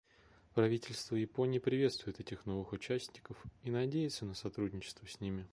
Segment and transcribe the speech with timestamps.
[0.55, 5.47] Правительство Японии приветствует этих новых участников и надеется на сотрудничество с ними.